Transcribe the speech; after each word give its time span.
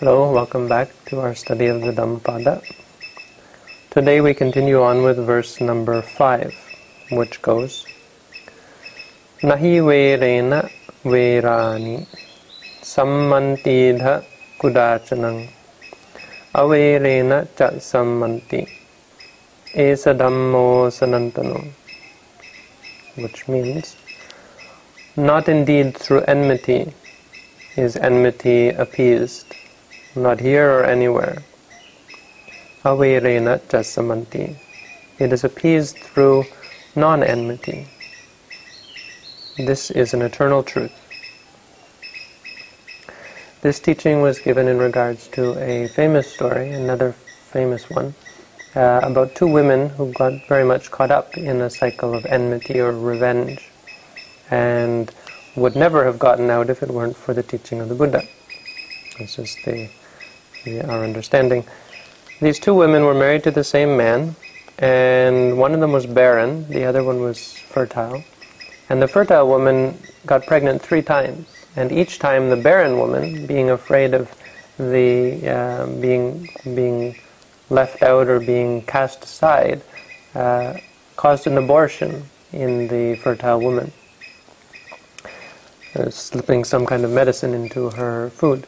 Hello, 0.00 0.32
welcome 0.32 0.66
back 0.66 0.88
to 1.06 1.20
our 1.20 1.36
study 1.36 1.66
of 1.68 1.80
the 1.80 1.92
Dhammapada. 1.92 2.60
Today 3.90 4.20
we 4.20 4.34
continue 4.34 4.82
on 4.82 5.04
with 5.04 5.18
verse 5.18 5.60
number 5.60 6.02
5, 6.02 6.52
which 7.12 7.40
goes 7.40 7.86
Nahi 9.40 9.78
verena 9.88 10.68
verani 11.04 12.08
sammantidha 12.82 14.24
kudachanang 14.58 15.48
averena 16.52 17.46
cha 17.56 17.70
sammanti 17.78 18.68
esa 19.76 20.12
dhammo 20.12 20.90
sanantano 20.98 21.70
which 23.14 23.46
means 23.46 23.94
not 25.16 25.48
indeed 25.48 25.96
through 25.96 26.22
enmity 26.22 26.92
is 27.76 27.96
enmity 27.96 28.68
appeased, 28.68 29.54
not 30.16 30.40
here 30.40 30.70
or 30.70 30.84
anywhere. 30.84 31.42
Averena 32.84 33.60
jasamanti. 33.60 34.56
It 35.18 35.32
is 35.32 35.44
appeased 35.44 35.98
through 35.98 36.44
non-enmity. 36.96 37.88
This 39.56 39.90
is 39.90 40.14
an 40.14 40.22
eternal 40.22 40.62
truth. 40.62 40.92
This 43.62 43.80
teaching 43.80 44.20
was 44.20 44.38
given 44.38 44.68
in 44.68 44.78
regards 44.78 45.28
to 45.28 45.58
a 45.58 45.88
famous 45.88 46.30
story, 46.32 46.70
another 46.70 47.12
famous 47.12 47.88
one, 47.88 48.14
uh, 48.74 49.00
about 49.02 49.34
two 49.34 49.46
women 49.46 49.88
who 49.90 50.12
got 50.12 50.32
very 50.48 50.64
much 50.64 50.90
caught 50.90 51.10
up 51.10 51.36
in 51.36 51.60
a 51.60 51.70
cycle 51.70 52.14
of 52.14 52.26
enmity 52.26 52.80
or 52.80 52.92
revenge. 52.92 53.70
And 54.50 55.10
would 55.56 55.76
never 55.76 56.04
have 56.04 56.18
gotten 56.18 56.50
out 56.50 56.68
if 56.68 56.82
it 56.82 56.90
weren't 56.90 57.16
for 57.16 57.32
the 57.32 57.42
teaching 57.42 57.80
of 57.80 57.88
the 57.88 57.94
Buddha. 57.94 58.22
This 59.18 59.38
is 59.38 59.56
the, 59.64 59.88
our 60.66 61.04
understanding. 61.04 61.64
These 62.40 62.58
two 62.58 62.74
women 62.74 63.04
were 63.04 63.14
married 63.14 63.44
to 63.44 63.50
the 63.50 63.64
same 63.64 63.96
man, 63.96 64.36
and 64.78 65.58
one 65.58 65.72
of 65.72 65.80
them 65.80 65.92
was 65.92 66.06
barren, 66.06 66.68
the 66.68 66.84
other 66.84 67.04
one 67.04 67.20
was 67.20 67.52
fertile. 67.52 68.22
And 68.88 69.00
the 69.00 69.08
fertile 69.08 69.48
woman 69.48 69.98
got 70.26 70.46
pregnant 70.46 70.82
three 70.82 71.02
times, 71.02 71.46
and 71.76 71.90
each 71.92 72.18
time 72.18 72.50
the 72.50 72.56
barren 72.56 72.98
woman, 72.98 73.46
being 73.46 73.70
afraid 73.70 74.14
of 74.14 74.34
the 74.78 75.48
uh, 75.48 75.86
being 76.00 76.48
being 76.74 77.16
left 77.70 78.02
out 78.02 78.28
or 78.28 78.40
being 78.40 78.82
cast 78.82 79.24
aside, 79.24 79.82
uh, 80.34 80.74
caused 81.16 81.46
an 81.46 81.56
abortion 81.56 82.24
in 82.52 82.88
the 82.88 83.16
fertile 83.16 83.60
woman 83.60 83.92
uh, 85.96 86.10
slipping 86.10 86.64
some 86.64 86.86
kind 86.86 87.04
of 87.04 87.10
medicine 87.10 87.54
into 87.54 87.90
her 87.90 88.30
food. 88.30 88.66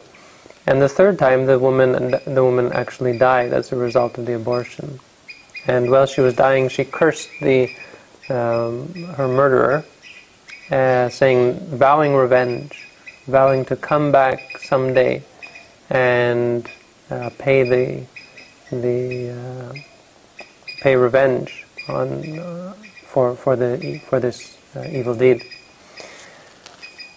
And 0.67 0.83
the 0.83 0.89
third 0.89 1.19
time, 1.19 1.47
the 1.47 1.59
woman 1.59 1.93
the 2.27 2.43
woman 2.43 2.73
actually 2.73 3.17
died 3.19 3.53
as 3.53 3.73
a 3.73 3.77
result 3.77 4.19
of 4.19 4.27
the 4.27 4.35
abortion. 4.35 4.99
And 5.67 5.91
while 5.91 6.07
she 6.07 6.21
was 6.21 6.35
dying, 6.35 6.69
she 6.69 6.85
cursed 6.85 7.31
the 7.41 7.71
um, 8.29 8.93
her 9.15 9.29
murderer, 9.29 9.85
uh, 10.71 11.09
saying, 11.09 11.61
vowing 11.77 12.15
revenge, 12.15 12.89
vowing 13.27 13.65
to 13.67 13.77
come 13.77 14.11
back 14.11 14.59
someday 14.59 15.23
and 15.91 16.69
uh, 17.11 17.31
pay 17.39 17.63
the 17.63 18.07
the 18.75 19.31
uh, 19.31 19.75
pay 20.83 20.97
revenge 20.97 21.65
on 21.89 22.39
uh, 22.39 22.75
for 23.05 23.37
for 23.37 23.55
the 23.55 24.01
for 24.09 24.19
this 24.19 24.59
uh, 24.75 24.85
evil 24.89 25.15
deed 25.15 25.45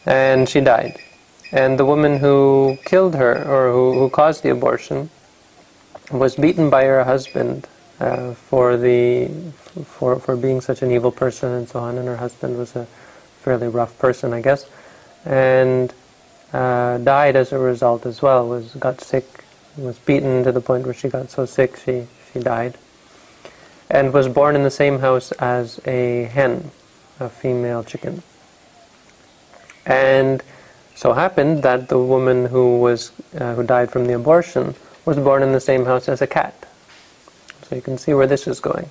and 0.05 0.47
she 0.49 0.61
died. 0.61 0.99
And 1.51 1.79
the 1.79 1.85
woman 1.85 2.19
who 2.19 2.77
killed 2.85 3.15
her, 3.15 3.43
or 3.43 3.71
who, 3.71 3.93
who 3.99 4.09
caused 4.09 4.43
the 4.43 4.49
abortion, 4.49 5.09
was 6.11 6.35
beaten 6.35 6.69
by 6.69 6.85
her 6.85 7.03
husband 7.03 7.67
uh, 7.99 8.33
for 8.33 8.77
the 8.77 9.29
for 9.83 10.19
for 10.19 10.35
being 10.35 10.61
such 10.61 10.81
an 10.81 10.91
evil 10.91 11.11
person 11.11 11.51
and 11.51 11.67
so 11.67 11.79
on. 11.79 11.97
And 11.97 12.07
her 12.07 12.17
husband 12.17 12.57
was 12.57 12.75
a 12.75 12.85
fairly 13.41 13.67
rough 13.67 13.97
person, 13.99 14.33
I 14.33 14.41
guess, 14.41 14.67
and 15.25 15.93
uh, 16.53 16.97
died 16.99 17.35
as 17.35 17.51
a 17.51 17.59
result 17.59 18.05
as 18.05 18.21
well. 18.21 18.47
Was 18.47 18.75
got 18.75 19.01
sick, 19.01 19.43
was 19.77 19.97
beaten 19.99 20.43
to 20.43 20.51
the 20.51 20.61
point 20.61 20.85
where 20.85 20.93
she 20.93 21.09
got 21.09 21.29
so 21.29 21.45
sick 21.45 21.77
she 21.77 22.07
she 22.31 22.39
died, 22.39 22.77
and 23.89 24.13
was 24.13 24.27
born 24.27 24.55
in 24.55 24.63
the 24.63 24.71
same 24.71 24.99
house 24.99 25.31
as 25.33 25.79
a 25.85 26.23
hen, 26.25 26.71
a 27.19 27.29
female 27.29 27.83
chicken. 27.83 28.21
And 29.85 30.43
so 30.99 31.13
happened 31.13 31.63
that 31.63 31.87
the 31.87 31.97
woman 31.97 32.47
who 32.47 32.77
was 32.77 33.13
uh, 33.39 33.55
who 33.55 33.63
died 33.63 33.89
from 33.89 34.05
the 34.05 34.15
abortion 34.15 34.75
was 35.05 35.15
born 35.15 35.41
in 35.41 35.53
the 35.53 35.59
same 35.61 35.85
house 35.85 36.09
as 36.09 36.21
a 36.21 36.27
cat. 36.27 36.53
So 37.63 37.77
you 37.77 37.81
can 37.81 37.97
see 37.97 38.13
where 38.13 38.27
this 38.27 38.47
is 38.47 38.59
going. 38.59 38.89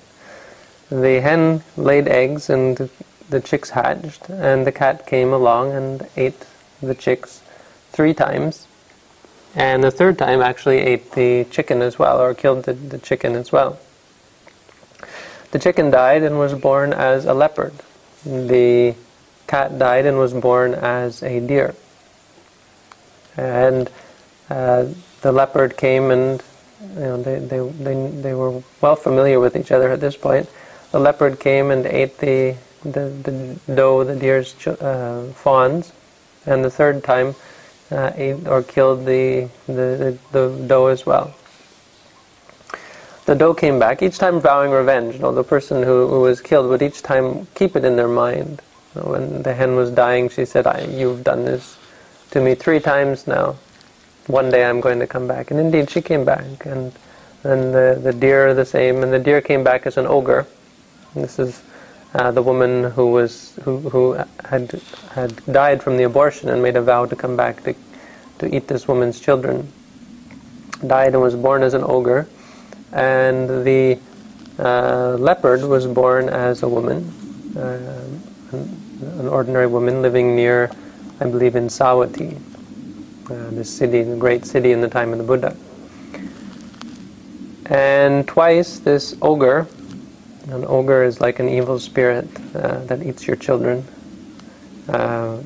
The 0.89 1.21
hen 1.21 1.61
laid 1.77 2.07
eggs 2.07 2.49
and 2.49 2.89
the 3.29 3.39
chicks 3.39 3.69
hatched, 3.69 4.27
and 4.27 4.65
the 4.65 4.71
cat 4.71 5.05
came 5.05 5.31
along 5.31 5.73
and 5.73 6.07
ate 6.17 6.47
the 6.81 6.95
chicks 6.95 7.43
three 7.91 8.15
times. 8.15 8.65
And 9.53 9.83
the 9.83 9.91
third 9.91 10.17
time 10.17 10.41
actually 10.41 10.79
ate 10.79 11.11
the 11.11 11.45
chicken 11.51 11.83
as 11.83 11.99
well, 11.99 12.19
or 12.19 12.33
killed 12.33 12.63
the, 12.63 12.73
the 12.73 12.97
chicken 12.97 13.35
as 13.35 13.51
well. 13.51 13.77
The 15.51 15.59
chicken 15.59 15.91
died 15.91 16.23
and 16.23 16.39
was 16.39 16.55
born 16.55 16.91
as 16.91 17.25
a 17.25 17.35
leopard. 17.35 17.75
The 18.25 18.95
cat 19.45 19.77
died 19.77 20.07
and 20.07 20.17
was 20.17 20.33
born 20.33 20.73
as 20.73 21.21
a 21.21 21.39
deer. 21.39 21.75
And 23.37 23.89
uh, 24.49 24.87
the 25.21 25.31
leopard 25.31 25.77
came 25.77 26.11
and 26.11 26.43
you 26.95 26.99
know, 26.99 27.21
they, 27.21 27.39
they, 27.39 27.59
they, 27.59 28.09
they 28.21 28.33
were 28.33 28.63
well 28.81 28.95
familiar 28.95 29.39
with 29.39 29.55
each 29.55 29.71
other 29.71 29.91
at 29.91 29.99
this 29.99 30.15
point. 30.15 30.49
The 30.91 30.99
leopard 30.99 31.39
came 31.39 31.71
and 31.71 31.85
ate 31.85 32.17
the, 32.17 32.55
the, 32.83 33.09
the 33.09 33.73
doe, 33.73 34.03
the 34.03 34.15
deer's 34.15 34.55
uh, 34.67 35.31
fawns, 35.35 35.91
and 36.45 36.63
the 36.63 36.69
third 36.69 37.03
time 37.03 37.35
uh, 37.91 38.11
ate 38.15 38.47
or 38.47 38.63
killed 38.63 39.05
the, 39.05 39.49
the, 39.67 40.17
the, 40.31 40.65
doe 40.67 40.87
as 40.87 41.05
well. 41.05 41.35
The 43.25 43.35
doe 43.35 43.53
came 43.53 43.77
back, 43.77 44.01
each 44.01 44.17
time 44.17 44.39
vowing 44.39 44.71
revenge. 44.71 45.15
You 45.15 45.21
know, 45.21 45.33
the 45.33 45.43
person 45.43 45.83
who, 45.83 46.07
who 46.07 46.21
was 46.21 46.41
killed 46.41 46.69
would 46.69 46.81
each 46.81 47.03
time 47.03 47.47
keep 47.53 47.75
it 47.75 47.83
in 47.85 47.95
their 47.95 48.07
mind 48.07 48.61
when 48.93 49.43
the 49.43 49.53
hen 49.53 49.75
was 49.75 49.91
dying, 49.91 50.29
she 50.29 50.45
said, 50.45 50.65
You've 50.91 51.23
done 51.23 51.45
this 51.45 51.77
to 52.31 52.41
me 52.41 52.55
three 52.55 52.79
times 52.79 53.27
now. 53.27 53.55
One 54.27 54.49
day 54.49 54.63
I'm 54.65 54.79
going 54.79 54.99
to 54.99 55.07
come 55.07 55.27
back. 55.27 55.51
And 55.51 55.59
indeed, 55.59 55.89
she 55.89 56.01
came 56.01 56.23
back. 56.23 56.65
And 56.65 56.93
then 57.43 57.71
the, 57.71 57.99
the 58.01 58.13
deer 58.13 58.49
are 58.49 58.53
the 58.53 58.65
same. 58.65 59.03
And 59.03 59.11
the 59.11 59.19
deer 59.19 59.41
came 59.41 59.63
back 59.63 59.87
as 59.87 59.97
an 59.97 60.05
ogre. 60.05 60.45
This 61.15 61.39
is 61.39 61.63
uh, 62.13 62.31
the 62.31 62.41
woman 62.41 62.91
who 62.91 63.11
was 63.11 63.55
who, 63.63 63.77
who 63.89 64.13
had 64.45 64.81
had 65.11 65.45
died 65.51 65.81
from 65.81 65.97
the 65.97 66.03
abortion 66.03 66.49
and 66.49 66.61
made 66.61 66.75
a 66.75 66.81
vow 66.81 67.05
to 67.05 67.15
come 67.15 67.35
back 67.35 67.63
to 67.63 67.75
to 68.39 68.55
eat 68.55 68.67
this 68.67 68.87
woman's 68.87 69.19
children. 69.19 69.71
Died 70.85 71.13
and 71.13 71.21
was 71.21 71.35
born 71.35 71.61
as 71.61 71.73
an 71.73 71.83
ogre, 71.83 72.27
and 72.93 73.65
the 73.65 73.99
uh, 74.57 75.17
leopard 75.17 75.61
was 75.61 75.85
born 75.85 76.29
as 76.29 76.63
a 76.63 76.69
woman. 76.69 77.13
Uh, 77.57 77.99
an 78.51 79.27
ordinary 79.27 79.67
woman 79.67 80.01
living 80.01 80.35
near, 80.35 80.71
I 81.19 81.25
believe, 81.25 81.55
in 81.55 81.67
Savatthi, 81.67 82.35
uh, 83.29 83.49
this 83.51 83.69
city, 83.69 84.03
the 84.03 84.15
great 84.15 84.45
city 84.45 84.71
in 84.71 84.81
the 84.81 84.87
time 84.87 85.11
of 85.11 85.17
the 85.17 85.23
Buddha. 85.23 85.55
And 87.65 88.27
twice 88.27 88.79
this 88.79 89.15
ogre, 89.21 89.67
an 90.47 90.65
ogre 90.65 91.03
is 91.03 91.21
like 91.21 91.39
an 91.39 91.47
evil 91.47 91.77
spirit 91.77 92.27
uh, 92.55 92.83
that 92.85 93.03
eats 93.03 93.27
your 93.27 93.35
children. 93.35 93.85
Uh, 94.87 95.37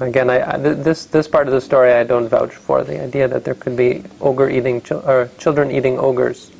again, 0.00 0.30
I, 0.30 0.54
I, 0.54 0.56
this 0.56 1.04
this 1.04 1.28
part 1.28 1.46
of 1.46 1.52
the 1.52 1.60
story 1.60 1.92
I 1.92 2.04
don't 2.04 2.28
vouch 2.28 2.54
for. 2.54 2.82
The 2.82 3.02
idea 3.02 3.28
that 3.28 3.44
there 3.44 3.54
could 3.54 3.76
be 3.76 4.04
ogre 4.20 4.48
eating 4.48 4.82
or 4.90 5.28
children 5.38 5.70
eating 5.70 5.98
ogres, 5.98 6.50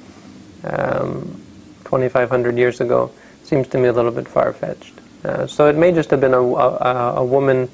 um, 0.65 1.41
2,500 1.85 2.59
years 2.59 2.81
ago, 2.81 3.11
seems 3.43 3.69
to 3.69 3.79
me 3.79 3.89
a 3.89 3.93
little 3.93 4.11
bit 4.13 4.29
far 4.29 4.53
fetched. 4.53 4.95
Uh, 5.25 5.47
so 5.47 5.67
it 5.69 5.77
may 5.77 5.93
just 5.93 6.11
have 6.11 6.21
been 6.21 6.35
a, 6.35 6.43
a, 6.43 7.15
a 7.17 7.25
woman 7.25 7.71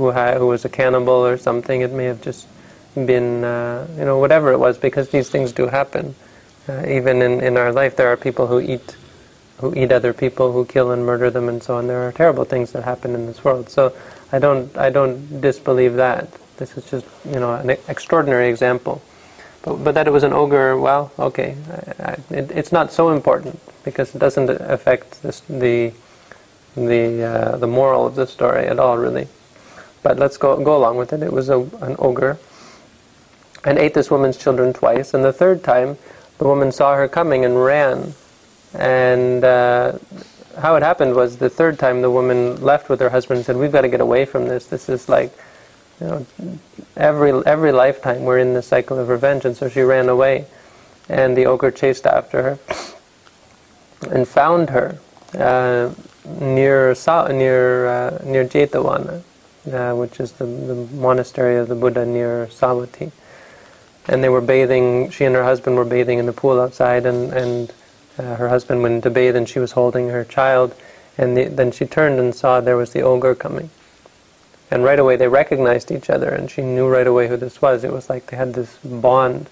who, 0.00 0.10
who 0.12 0.46
was 0.46 0.64
a 0.64 0.68
cannibal 0.68 1.20
or 1.30 1.36
something. 1.36 1.82
It 1.82 1.92
may 1.92 2.06
have 2.06 2.20
just 2.22 2.48
been, 2.94 3.44
uh, 3.44 3.86
you 3.98 4.04
know, 4.04 4.18
whatever 4.18 4.52
it 4.52 4.58
was, 4.58 4.78
because 4.78 5.10
these 5.10 5.28
things 5.30 5.52
do 5.52 5.66
happen. 5.68 6.14
Uh, 6.68 6.84
even 6.88 7.22
in, 7.22 7.40
in 7.40 7.56
our 7.56 7.72
life, 7.72 7.96
there 7.96 8.08
are 8.08 8.16
people 8.16 8.46
who 8.46 8.60
eat, 8.60 8.96
who 9.58 9.74
eat 9.74 9.92
other 9.92 10.12
people, 10.12 10.52
who 10.52 10.64
kill 10.64 10.90
and 10.90 11.04
murder 11.04 11.30
them, 11.30 11.48
and 11.48 11.62
so 11.62 11.76
on. 11.76 11.86
There 11.86 12.02
are 12.06 12.12
terrible 12.12 12.44
things 12.44 12.72
that 12.72 12.84
happen 12.84 13.14
in 13.14 13.26
this 13.26 13.44
world. 13.44 13.68
So 13.68 13.92
I 14.32 14.38
don't, 14.38 14.76
I 14.76 14.90
don't 14.90 15.40
disbelieve 15.40 15.94
that. 15.96 16.28
This 16.56 16.76
is 16.76 16.84
just, 16.90 17.06
you 17.24 17.40
know, 17.40 17.54
an 17.54 17.70
extraordinary 17.88 18.48
example. 18.48 19.02
But, 19.62 19.84
but 19.84 19.92
that 19.94 20.06
it 20.06 20.10
was 20.10 20.24
an 20.24 20.32
ogre, 20.32 20.78
well, 20.78 21.12
okay, 21.18 21.56
I, 21.98 22.02
I, 22.02 22.12
it, 22.30 22.50
it's 22.50 22.72
not 22.72 22.92
so 22.92 23.10
important 23.10 23.60
because 23.84 24.14
it 24.14 24.18
doesn't 24.18 24.48
affect 24.48 25.22
this, 25.22 25.40
the 25.48 25.92
the 26.76 27.22
uh, 27.22 27.56
the 27.56 27.66
moral 27.66 28.06
of 28.06 28.14
the 28.14 28.26
story 28.26 28.66
at 28.66 28.78
all, 28.78 28.96
really. 28.96 29.26
But 30.02 30.18
let's 30.18 30.36
go 30.36 30.62
go 30.62 30.76
along 30.76 30.96
with 30.96 31.12
it. 31.12 31.22
It 31.22 31.32
was 31.32 31.48
a, 31.48 31.60
an 31.60 31.96
ogre 31.98 32.38
and 33.64 33.78
ate 33.78 33.94
this 33.94 34.10
woman's 34.10 34.36
children 34.36 34.72
twice. 34.72 35.12
And 35.12 35.22
the 35.24 35.32
third 35.32 35.62
time, 35.62 35.98
the 36.38 36.44
woman 36.44 36.72
saw 36.72 36.96
her 36.96 37.08
coming 37.08 37.44
and 37.44 37.62
ran. 37.62 38.14
And 38.74 39.44
uh, 39.44 39.98
how 40.58 40.76
it 40.76 40.82
happened 40.82 41.14
was 41.14 41.36
the 41.36 41.50
third 41.50 41.78
time 41.78 42.02
the 42.02 42.10
woman 42.10 42.62
left 42.62 42.88
with 42.88 43.00
her 43.00 43.10
husband 43.10 43.38
and 43.38 43.46
said, 43.46 43.56
"We've 43.56 43.72
got 43.72 43.82
to 43.82 43.88
get 43.88 44.00
away 44.00 44.24
from 44.24 44.48
this. 44.48 44.66
This 44.66 44.88
is 44.88 45.08
like, 45.08 45.32
you 46.00 46.06
know, 46.06 46.26
every 46.96 47.32
every 47.46 47.72
lifetime 47.72 48.24
we're 48.24 48.38
in 48.38 48.54
the 48.54 48.62
cycle 48.62 48.98
of 48.98 49.08
revenge." 49.08 49.44
And 49.44 49.56
so 49.56 49.68
she 49.68 49.82
ran 49.82 50.08
away, 50.08 50.46
and 51.08 51.36
the 51.36 51.46
ogre 51.46 51.70
chased 51.70 52.06
after 52.06 52.42
her 52.42 52.58
and 54.08 54.26
found 54.26 54.70
her 54.70 54.98
uh, 55.38 55.92
near 56.24 56.94
near 57.28 57.86
uh, 57.86 58.18
near 58.24 58.44
Jetavana, 58.44 59.22
uh, 59.72 59.94
which 59.94 60.20
is 60.20 60.32
the, 60.32 60.44
the 60.44 60.74
monastery 60.74 61.56
of 61.56 61.68
the 61.68 61.74
Buddha 61.74 62.04
near 62.04 62.46
Savatthi. 62.46 63.12
And 64.08 64.24
they 64.24 64.28
were 64.28 64.40
bathing. 64.40 65.10
She 65.10 65.24
and 65.24 65.34
her 65.34 65.44
husband 65.44 65.76
were 65.76 65.84
bathing 65.84 66.18
in 66.18 66.26
the 66.26 66.32
pool 66.32 66.60
outside, 66.60 67.06
and 67.06 67.32
and 67.32 67.72
uh, 68.18 68.36
her 68.36 68.48
husband 68.48 68.82
went 68.82 69.02
to 69.04 69.10
bathe, 69.10 69.36
and 69.36 69.48
she 69.48 69.58
was 69.58 69.72
holding 69.72 70.08
her 70.08 70.24
child. 70.24 70.74
And 71.16 71.36
the, 71.36 71.44
then 71.44 71.70
she 71.70 71.86
turned 71.86 72.18
and 72.18 72.34
saw 72.34 72.60
there 72.60 72.76
was 72.76 72.92
the 72.92 73.02
ogre 73.02 73.34
coming. 73.34 73.70
And 74.70 74.84
right 74.84 74.98
away 74.98 75.16
they 75.16 75.28
recognized 75.28 75.90
each 75.90 76.08
other, 76.08 76.30
and 76.30 76.50
she 76.50 76.62
knew 76.62 76.88
right 76.88 77.06
away 77.06 77.28
who 77.28 77.36
this 77.36 77.60
was. 77.60 77.84
It 77.84 77.92
was 77.92 78.08
like 78.08 78.26
they 78.26 78.36
had 78.36 78.54
this 78.54 78.78
bond. 78.84 79.48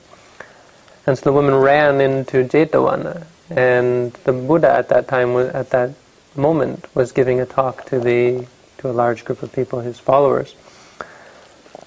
And 1.06 1.16
so 1.16 1.24
the 1.24 1.32
woman 1.32 1.54
ran 1.54 2.00
into 2.00 2.44
Jetavana, 2.44 3.26
and 3.50 4.12
the 4.24 4.32
Buddha 4.32 4.70
at 4.70 4.88
that 4.90 5.08
time, 5.08 5.34
was, 5.34 5.48
at 5.48 5.70
that 5.70 5.90
moment, 6.36 6.86
was 6.94 7.12
giving 7.12 7.40
a 7.40 7.46
talk 7.46 7.84
to 7.86 7.98
the 7.98 8.46
to 8.78 8.90
a 8.90 8.92
large 8.92 9.24
group 9.24 9.42
of 9.42 9.52
people, 9.52 9.80
his 9.80 9.98
followers. 9.98 10.54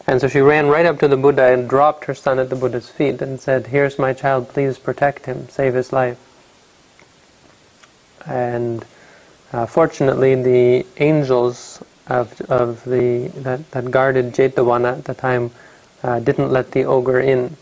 And 0.07 0.19
so 0.19 0.27
she 0.27 0.41
ran 0.41 0.67
right 0.67 0.85
up 0.85 0.99
to 0.99 1.07
the 1.07 1.17
Buddha 1.17 1.53
and 1.53 1.69
dropped 1.69 2.05
her 2.05 2.13
son 2.13 2.39
at 2.39 2.49
the 2.49 2.55
Buddha's 2.55 2.89
feet 2.89 3.21
and 3.21 3.39
said, 3.39 3.67
"Here's 3.67 3.99
my 3.99 4.13
child. 4.13 4.49
Please 4.49 4.77
protect 4.77 5.25
him. 5.25 5.47
Save 5.49 5.73
his 5.73 5.93
life." 5.93 6.17
And 8.25 8.85
uh, 9.53 9.65
fortunately, 9.65 10.35
the 10.35 10.85
angels 10.97 11.81
of, 12.07 12.39
of 12.49 12.83
the 12.83 13.29
that, 13.35 13.69
that 13.71 13.91
guarded 13.91 14.33
Jetavana 14.33 14.97
at 14.99 15.05
the 15.05 15.13
time 15.13 15.51
uh, 16.03 16.19
didn't 16.19 16.51
let 16.51 16.71
the 16.71 16.85
ogre 16.85 17.19
in. 17.19 17.55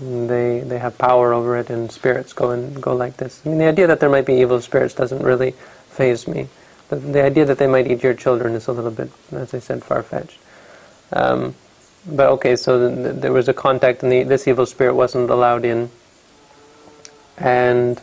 They 0.00 0.60
they 0.60 0.78
have 0.78 0.98
power 0.98 1.32
over 1.32 1.56
it, 1.56 1.70
and 1.70 1.90
spirits 1.90 2.32
go 2.32 2.50
and 2.50 2.80
go 2.82 2.94
like 2.94 3.16
this. 3.16 3.40
I 3.44 3.50
mean, 3.50 3.58
the 3.58 3.66
idea 3.66 3.86
that 3.86 4.00
there 4.00 4.10
might 4.10 4.26
be 4.26 4.34
evil 4.34 4.60
spirits 4.60 4.94
doesn't 4.94 5.22
really 5.22 5.52
faze 5.90 6.26
me. 6.26 6.48
The, 6.92 6.98
the 6.98 7.22
idea 7.22 7.46
that 7.46 7.56
they 7.56 7.66
might 7.66 7.86
eat 7.86 8.02
your 8.02 8.12
children 8.12 8.54
is 8.54 8.68
a 8.68 8.72
little 8.72 8.90
bit, 8.90 9.10
as 9.32 9.54
I 9.54 9.60
said, 9.60 9.82
far 9.82 10.02
fetched. 10.02 10.38
Um, 11.10 11.54
but 12.06 12.28
okay, 12.32 12.54
so 12.54 12.94
th- 12.94 13.16
there 13.16 13.32
was 13.32 13.48
a 13.48 13.54
contact, 13.54 14.02
and 14.02 14.12
the, 14.12 14.24
this 14.24 14.46
evil 14.46 14.66
spirit 14.66 14.94
wasn't 14.94 15.30
allowed 15.30 15.64
in. 15.64 15.88
And 17.38 17.98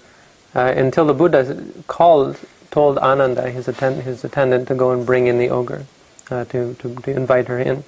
uh, 0.55 0.73
until 0.75 1.05
the 1.05 1.13
Buddha 1.13 1.63
called, 1.85 2.39
told 2.71 2.97
Ananda, 2.97 3.51
his, 3.51 3.67
attend- 3.67 4.01
his 4.01 4.23
attendant, 4.23 4.67
to 4.69 4.73
go 4.73 4.89
and 4.89 5.05
bring 5.05 5.27
in 5.27 5.37
the 5.37 5.49
ogre, 5.49 5.85
uh, 6.31 6.45
to, 6.45 6.73
to, 6.73 6.95
to 6.95 7.11
invite 7.11 7.47
her 7.47 7.59
in. 7.59 7.83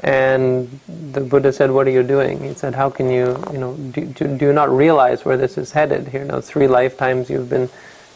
And 0.00 0.80
the 0.88 1.20
Buddha 1.20 1.52
said, 1.52 1.70
"What 1.70 1.86
are 1.86 1.90
you 1.90 2.02
doing?" 2.02 2.42
He 2.42 2.54
said, 2.54 2.74
"How 2.74 2.88
can 2.88 3.10
you, 3.10 3.38
you 3.52 3.58
know, 3.58 3.74
do, 3.74 4.06
do, 4.06 4.38
do 4.38 4.46
you 4.46 4.52
not 4.54 4.74
realize 4.74 5.26
where 5.26 5.36
this 5.36 5.58
is 5.58 5.72
headed? 5.72 6.08
Here, 6.08 6.24
now 6.24 6.40
three 6.40 6.66
lifetimes 6.66 7.28
you've 7.28 7.50
been, 7.50 7.68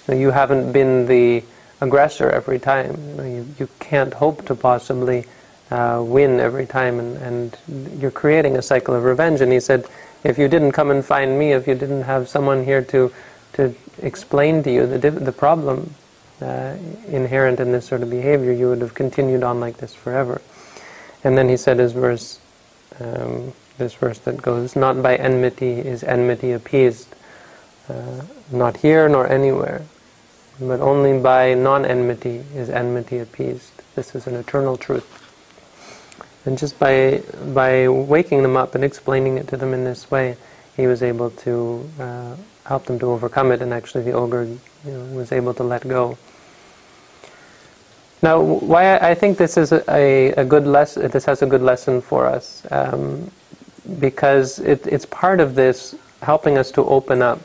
you, 0.09 0.15
know, 0.15 0.15
you 0.15 0.31
haven't 0.31 0.73
been 0.73 1.07
the 1.07 1.45
aggressor 1.81 2.31
every 2.31 2.59
time. 2.59 2.97
You, 3.09 3.15
know, 3.15 3.25
you, 3.25 3.47
you 3.59 3.69
can't 3.81 4.15
hope 4.15 4.47
to 4.47 4.55
possibly 4.55 5.25
uh, 5.71 6.03
win 6.07 6.41
every 6.41 6.67
time, 6.67 6.99
and, 6.99 7.17
and 7.19 8.01
you're 8.01 8.11
creating 8.11 8.57
a 8.57 8.63
cycle 8.63 8.95
of 8.95 9.05
revenge." 9.05 9.41
And 9.41 9.53
he 9.53 9.61
said, 9.61 9.87
"If 10.25 10.39
you 10.39 10.49
didn't 10.49 10.73
come 10.73 10.91
and 10.91 11.05
find 11.05 11.39
me, 11.39 11.53
if 11.53 11.67
you 11.67 11.75
didn't 11.75 12.03
have 12.03 12.29
someone 12.29 12.65
here 12.65 12.83
to 12.83 13.13
to 13.55 13.75
explain 14.03 14.63
to 14.63 14.71
you 14.71 14.87
the 14.87 15.11
the 15.11 15.33
problem 15.33 15.95
uh, 16.41 16.77
inherent 17.09 17.61
in 17.61 17.73
this 17.73 17.87
sort 17.87 18.03
of 18.03 18.11
behavior, 18.11 18.53
you 18.53 18.69
would 18.69 18.81
have 18.81 18.95
continued 18.95 19.43
on 19.43 19.61
like 19.61 19.79
this 19.79 19.95
forever." 19.95 20.41
And 21.25 21.37
then 21.37 21.49
he 21.49 21.57
said 21.57 21.79
his 21.79 21.93
verse, 21.93 22.39
um, 23.01 23.53
this 23.79 23.95
verse 23.95 24.19
that 24.21 24.41
goes, 24.41 24.77
"Not 24.77 25.03
by 25.03 25.17
enmity 25.17 25.81
is 25.81 26.05
enmity 26.05 26.53
appeased, 26.53 27.09
uh, 27.89 28.23
not 28.53 28.77
here 28.79 29.09
nor 29.09 29.27
anywhere, 29.27 29.83
but 30.61 30.81
only 30.81 31.19
by 31.19 31.55
non-enmity 31.55 32.45
is 32.55 32.71
enmity 32.71 33.19
appeased. 33.19 33.73
This 33.95 34.15
is 34.15 34.27
an 34.27 34.35
eternal 34.35 34.77
truth." 34.77 35.07
And 36.45 36.57
just 36.57 36.79
by 36.79 37.23
by 37.55 37.89
waking 37.89 38.43
them 38.43 38.57
up 38.57 38.75
and 38.75 38.85
explaining 38.85 39.37
it 39.39 39.49
to 39.49 39.57
them 39.57 39.75
in 39.75 39.85
this 39.85 40.11
way, 40.11 40.37
he 40.77 40.87
was 40.87 41.03
able 41.03 41.31
to 41.31 41.89
uh, 41.99 42.37
help 42.65 42.85
them 42.85 42.99
to 43.01 43.07
overcome 43.07 43.53
it, 43.53 43.63
and 43.63 43.73
actually 43.73 44.05
the 44.05 44.13
ogre 44.13 44.45
you 44.45 44.59
know, 44.85 45.17
was 45.17 45.33
able 45.33 45.55
to 45.55 45.65
let 45.65 45.87
go. 45.89 46.17
Now, 48.23 48.41
why 48.41 48.97
I 48.97 49.15
think 49.15 49.39
this 49.39 49.57
is 49.57 49.73
a, 49.73 50.33
a 50.33 50.45
good 50.45 50.67
lesson, 50.67 51.11
this 51.11 51.25
has 51.27 51.43
a 51.43 51.47
good 51.47 51.63
lesson 51.63 52.01
for 52.01 52.27
us, 52.27 52.67
um, 52.71 53.31
because 54.01 54.59
it, 54.59 54.87
it's 54.87 55.07
part 55.07 55.41
of 55.41 55.55
this 55.55 55.95
helping 56.23 56.59
us 56.59 56.71
to 56.73 56.85
open 56.85 57.23
up 57.23 57.41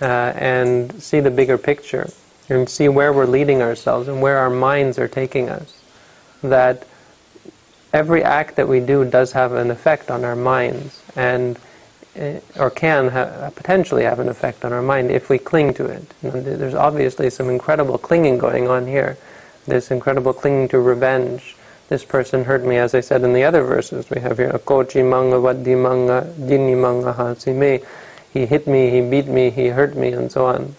uh, 0.00 0.32
and 0.36 1.02
see 1.02 1.20
the 1.20 1.30
bigger 1.30 1.58
picture 1.58 2.08
and 2.48 2.68
see 2.68 2.88
where 2.88 3.12
we're 3.12 3.26
leading 3.26 3.62
ourselves 3.62 4.08
and 4.08 4.22
where 4.22 4.38
our 4.38 4.50
minds 4.50 4.98
are 4.98 5.08
taking 5.08 5.48
us. 5.48 5.80
That 6.42 6.86
every 7.92 8.22
act 8.22 8.56
that 8.56 8.68
we 8.68 8.80
do 8.80 9.04
does 9.04 9.32
have 9.32 9.52
an 9.52 9.70
effect 9.70 10.10
on 10.10 10.24
our 10.24 10.36
minds 10.36 11.02
and 11.14 11.58
uh, 12.18 12.40
or 12.58 12.70
can 12.70 13.08
ha- 13.08 13.50
potentially 13.54 14.04
have 14.04 14.20
an 14.20 14.28
effect 14.28 14.64
on 14.64 14.72
our 14.72 14.80
mind 14.80 15.10
if 15.10 15.28
we 15.28 15.38
cling 15.38 15.74
to 15.74 15.84
it. 15.84 16.14
There's 16.22 16.74
obviously 16.74 17.28
some 17.28 17.50
incredible 17.50 17.98
clinging 17.98 18.38
going 18.38 18.68
on 18.68 18.86
here 18.86 19.18
this 19.66 19.90
incredible 19.90 20.32
clinging 20.32 20.68
to 20.68 20.80
revenge. 20.80 21.56
This 21.88 22.04
person 22.04 22.44
hurt 22.44 22.64
me, 22.64 22.76
as 22.76 22.94
I 22.94 23.00
said 23.00 23.22
in 23.22 23.32
the 23.32 23.44
other 23.44 23.62
verses 23.62 24.10
we 24.10 24.20
have 24.20 24.38
here. 24.38 24.50
Akochi 24.50 25.08
manga 25.08 25.36
vaddi 25.36 25.80
manga 25.80 26.32
dini 26.38 26.76
manga 26.76 27.12
hasime. 27.12 27.84
He 28.32 28.46
hit 28.46 28.66
me, 28.66 28.90
he 28.90 29.00
beat 29.00 29.26
me, 29.26 29.50
he 29.50 29.68
hurt 29.68 29.96
me, 29.96 30.12
and 30.12 30.30
so 30.30 30.46
on. 30.46 30.74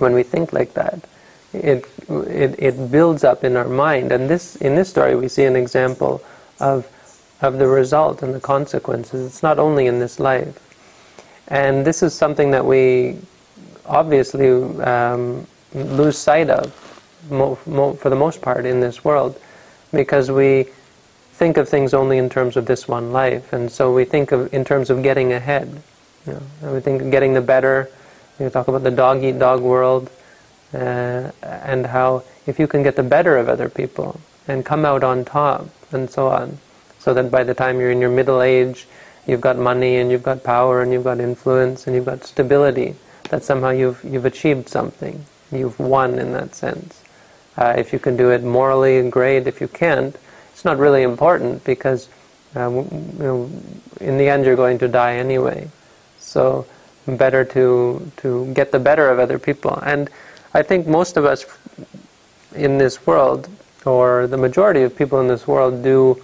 When 0.00 0.14
we 0.14 0.22
think 0.22 0.52
like 0.52 0.74
that, 0.74 1.00
it, 1.52 1.84
it, 2.08 2.54
it 2.58 2.90
builds 2.90 3.24
up 3.24 3.44
in 3.44 3.56
our 3.56 3.68
mind. 3.68 4.12
And 4.12 4.28
this, 4.28 4.56
in 4.56 4.74
this 4.74 4.88
story, 4.88 5.16
we 5.16 5.28
see 5.28 5.44
an 5.44 5.56
example 5.56 6.22
of, 6.60 6.86
of 7.40 7.58
the 7.58 7.66
result 7.66 8.22
and 8.22 8.34
the 8.34 8.40
consequences. 8.40 9.26
It's 9.26 9.42
not 9.42 9.58
only 9.58 9.86
in 9.86 9.98
this 9.98 10.20
life. 10.20 10.58
And 11.48 11.84
this 11.84 12.02
is 12.02 12.14
something 12.14 12.52
that 12.52 12.64
we 12.64 13.18
obviously 13.86 14.48
um, 14.82 15.46
lose 15.74 16.16
sight 16.16 16.48
of 16.48 16.72
mo- 17.28 17.58
mo- 17.66 17.94
for 17.94 18.08
the 18.08 18.16
most 18.16 18.40
part 18.40 18.64
in 18.64 18.80
this 18.80 19.04
world 19.04 19.38
because 19.92 20.30
we 20.30 20.66
think 21.32 21.56
of 21.56 21.68
things 21.68 21.92
only 21.92 22.18
in 22.18 22.28
terms 22.28 22.56
of 22.56 22.66
this 22.66 22.86
one 22.86 23.12
life 23.12 23.52
and 23.52 23.70
so 23.70 23.92
we 23.92 24.04
think 24.04 24.30
of 24.32 24.52
in 24.54 24.64
terms 24.64 24.90
of 24.90 25.02
getting 25.02 25.32
ahead 25.32 25.82
you 26.26 26.40
know, 26.62 26.72
we 26.72 26.80
think 26.80 27.02
of 27.02 27.10
getting 27.10 27.34
the 27.34 27.40
better 27.40 27.90
we 28.44 28.50
talk 28.50 28.68
about 28.68 28.82
the 28.82 28.90
dog 28.90 29.22
eat 29.22 29.38
dog 29.38 29.60
world 29.60 30.10
uh, 30.74 31.30
and 31.42 31.86
how 31.86 32.22
if 32.46 32.58
you 32.58 32.66
can 32.66 32.82
get 32.82 32.96
the 32.96 33.02
better 33.02 33.36
of 33.36 33.48
other 33.48 33.68
people 33.68 34.20
and 34.48 34.64
come 34.64 34.84
out 34.84 35.04
on 35.04 35.24
top 35.24 35.68
and 35.92 36.10
so 36.10 36.28
on 36.28 36.58
so 36.98 37.14
that 37.14 37.30
by 37.30 37.44
the 37.44 37.54
time 37.54 37.80
you're 37.80 37.90
in 37.90 38.00
your 38.00 38.10
middle 38.10 38.42
age 38.42 38.86
you've 39.26 39.40
got 39.40 39.56
money 39.56 39.96
and 39.96 40.10
you've 40.10 40.22
got 40.22 40.42
power 40.42 40.82
and 40.82 40.92
you've 40.92 41.04
got 41.04 41.20
influence 41.20 41.86
and 41.86 41.94
you've 41.94 42.06
got 42.06 42.24
stability 42.24 42.94
that 43.30 43.42
somehow 43.44 43.70
you've 43.70 44.02
you've 44.04 44.24
achieved 44.24 44.68
something 44.68 45.24
you've 45.52 45.78
won 45.78 46.18
in 46.18 46.32
that 46.32 46.54
sense 46.54 47.00
uh, 47.60 47.74
if 47.76 47.92
you 47.92 47.98
can 47.98 48.16
do 48.16 48.30
it 48.30 48.42
morally, 48.42 49.08
great. 49.10 49.46
If 49.46 49.60
you 49.60 49.68
can't, 49.68 50.16
it's 50.52 50.64
not 50.64 50.78
really 50.78 51.02
important 51.02 51.62
because 51.64 52.08
uh, 52.56 52.70
you 52.70 52.88
know, 53.18 53.50
in 54.00 54.18
the 54.18 54.28
end 54.28 54.44
you're 54.44 54.56
going 54.56 54.78
to 54.78 54.88
die 54.88 55.16
anyway. 55.16 55.70
So 56.18 56.66
better 57.06 57.44
to 57.44 58.10
to 58.18 58.52
get 58.54 58.72
the 58.72 58.78
better 58.78 59.08
of 59.08 59.18
other 59.18 59.38
people. 59.38 59.78
And 59.82 60.10
I 60.54 60.62
think 60.62 60.86
most 60.86 61.16
of 61.16 61.24
us 61.24 61.46
in 62.54 62.78
this 62.78 63.06
world, 63.06 63.48
or 63.84 64.26
the 64.26 64.36
majority 64.36 64.82
of 64.82 64.96
people 64.96 65.20
in 65.20 65.28
this 65.28 65.46
world, 65.46 65.82
do 65.82 66.22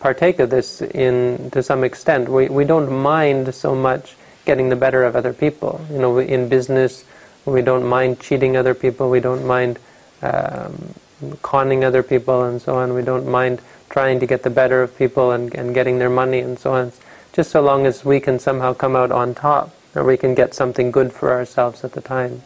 partake 0.00 0.38
of 0.38 0.50
this 0.50 0.82
in 0.82 1.50
to 1.50 1.62
some 1.62 1.84
extent. 1.84 2.28
We 2.28 2.48
we 2.48 2.64
don't 2.64 2.90
mind 2.90 3.54
so 3.54 3.74
much 3.74 4.16
getting 4.44 4.68
the 4.68 4.76
better 4.76 5.04
of 5.04 5.16
other 5.16 5.32
people. 5.32 5.80
You 5.90 5.98
know, 5.98 6.18
in 6.18 6.48
business, 6.48 7.04
we 7.44 7.62
don't 7.62 7.86
mind 7.86 8.20
cheating 8.20 8.56
other 8.56 8.74
people. 8.74 9.10
We 9.10 9.20
don't 9.20 9.46
mind 9.46 9.78
um, 10.22 10.94
conning 11.42 11.84
other 11.84 12.02
people 12.02 12.44
and 12.44 12.60
so 12.60 12.76
on. 12.76 12.94
We 12.94 13.02
don't 13.02 13.26
mind 13.26 13.60
trying 13.90 14.20
to 14.20 14.26
get 14.26 14.42
the 14.42 14.50
better 14.50 14.82
of 14.82 14.96
people 14.96 15.30
and, 15.30 15.54
and 15.54 15.74
getting 15.74 15.98
their 15.98 16.10
money 16.10 16.40
and 16.40 16.58
so 16.58 16.72
on. 16.72 16.92
Just 17.32 17.50
so 17.50 17.60
long 17.62 17.86
as 17.86 18.04
we 18.04 18.20
can 18.20 18.38
somehow 18.38 18.74
come 18.74 18.96
out 18.96 19.10
on 19.10 19.34
top, 19.34 19.74
or 19.94 20.04
we 20.04 20.16
can 20.16 20.34
get 20.34 20.54
something 20.54 20.90
good 20.90 21.12
for 21.12 21.32
ourselves 21.32 21.84
at 21.84 21.92
the 21.92 22.00
time. 22.00 22.42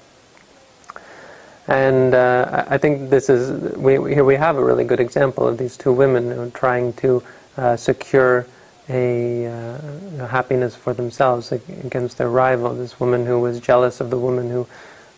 And 1.67 2.15
uh, 2.15 2.65
I 2.69 2.79
think 2.79 3.11
this 3.11 3.29
is 3.29 3.77
we, 3.77 3.93
here 4.15 4.25
we 4.25 4.37
have 4.37 4.57
a 4.57 4.65
really 4.65 4.85
good 4.85 5.01
example 5.01 5.47
of 5.47 5.59
these 5.59 5.77
two 5.77 5.93
women 5.93 6.29
you 6.29 6.35
know, 6.35 6.51
trying 6.51 6.95
to 6.95 7.23
uh, 7.57 7.77
secure 7.77 8.47
a 8.89 9.47
uh, 9.47 10.27
happiness 10.29 10.75
for 10.75 10.95
themselves 10.95 11.53
against 11.53 12.17
their 12.17 12.31
rival. 12.31 12.75
This 12.75 12.99
woman 12.99 13.27
who 13.27 13.39
was 13.41 13.61
jealous 13.61 14.01
of 14.01 14.09
the 14.09 14.19
woman 14.19 14.51
who 14.51 14.67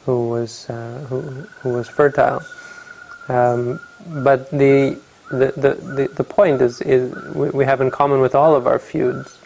who 0.06 0.28
was 0.28 0.68
uh, 0.68 1.06
who, 1.08 1.20
who 1.20 1.74
was 1.74 1.88
fertile. 1.88 2.42
Um, 3.28 3.78
but 4.06 4.50
the, 4.50 4.98
the, 5.30 5.52
the, 5.56 6.10
the 6.12 6.24
point 6.24 6.60
is, 6.60 6.80
is 6.80 7.14
we 7.34 7.64
have 7.64 7.80
in 7.80 7.90
common 7.90 8.20
with 8.20 8.34
all 8.34 8.56
of 8.56 8.66
our 8.66 8.80
feuds 8.80 9.38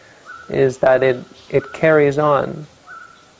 is 0.49 0.79
that 0.79 1.03
it, 1.03 1.23
it 1.49 1.71
carries 1.73 2.17
on. 2.17 2.65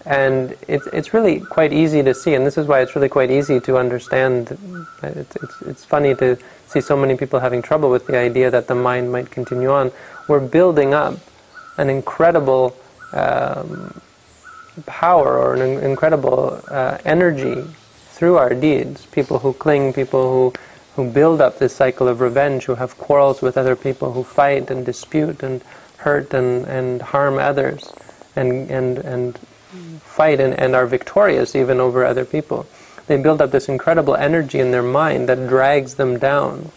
And 0.05 0.55
it's, 0.67 0.88
it's 0.88 1.13
really 1.13 1.39
quite 1.39 1.74
easy 1.74 2.03
to 2.03 2.13
see, 2.13 2.35
and 2.35 2.45
this 2.45 2.57
is 2.57 2.67
why 2.67 2.81
it's 2.81 2.95
really 2.95 3.09
quite 3.09 3.31
easy 3.31 3.59
to 3.62 3.77
understand. 3.77 4.57
It's, 5.01 5.35
it's, 5.35 5.62
it's 5.63 5.85
funny 5.85 6.13
to 6.15 6.38
see 6.67 6.81
so 6.81 6.95
many 6.95 7.17
people 7.17 7.39
having 7.39 7.62
trouble 7.62 7.89
with 7.89 8.05
the 8.05 8.17
idea 8.17 8.51
that 8.51 8.67
the 8.67 8.75
mind 8.75 9.12
might 9.12 9.31
continue 9.31 9.71
on. 9.71 9.91
We're 10.27 10.47
building 10.47 10.93
up 10.93 11.17
an 11.77 11.89
incredible 11.89 12.75
um, 13.13 14.00
power 14.85 15.38
or 15.39 15.55
an 15.55 15.83
incredible 15.83 16.62
uh, 16.69 17.00
energy 17.03 17.63
through 18.09 18.38
our 18.38 18.53
deeds. 18.53 19.07
People 19.07 19.39
who 19.39 19.53
cling, 19.53 19.91
people 19.93 20.31
who 20.31 20.53
who 20.95 21.12
build 21.12 21.41
up 21.41 21.59
this 21.59 21.75
cycle 21.75 22.07
of 22.07 22.21
revenge, 22.21 22.63
who 22.63 22.75
have 22.75 22.97
quarrels 22.97 23.41
with 23.41 23.57
other 23.57 23.75
people, 23.75 24.13
who 24.13 24.24
fight 24.24 24.71
and 24.71 24.85
dispute 24.85 25.43
and 25.43 25.62
hurt 25.97 26.33
and, 26.33 26.65
and 26.67 27.01
harm 27.01 27.38
others, 27.38 27.91
and, 28.35 28.71
and, 28.71 29.00
and 29.00 29.38
fight 30.01 30.39
and, 30.39 30.58
and 30.60 30.75
are 30.75 30.86
victorious 30.86 31.55
even 31.55 31.79
over 31.79 32.05
other 32.05 32.25
people. 32.25 32.65
They 33.08 33.17
build 33.17 33.41
up 33.41 33.51
this 33.51 33.70
incredible 33.70 34.15
energy 34.15 34.60
in 34.60 34.72
their 34.72 34.84
mind 34.84 35.29
that 35.29 35.48
drags 35.48 35.96
them 35.96 36.17
down 36.17 36.72